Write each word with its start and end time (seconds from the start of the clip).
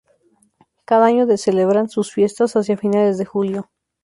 Cada 0.83 1.05
año 1.05 1.27
de 1.27 1.37
celebran 1.37 1.87
sus 1.87 2.11
fiestas 2.11 2.53
hacia 2.55 2.75
finales 2.75 3.19
de 3.19 3.25
julio. 3.25 3.69